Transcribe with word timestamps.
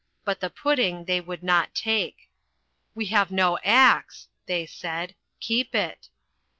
But 0.25 0.39
the 0.39 0.49
pudding 0.49 1.05
they 1.05 1.21
would 1.21 1.43
not 1.43 1.75
take. 1.75 2.27
"We 2.95 3.05
have 3.13 3.29
no 3.29 3.59
axe," 3.63 4.29
they 4.47 4.65
said. 4.65 5.13
"Keep 5.39 5.75
it." 5.75 6.09